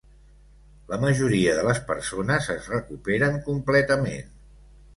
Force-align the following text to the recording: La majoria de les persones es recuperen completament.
La 0.93 0.97
majoria 1.03 1.53
de 1.59 1.65
les 1.67 1.83
persones 1.91 2.49
es 2.55 2.73
recuperen 2.73 3.41
completament. 3.53 4.37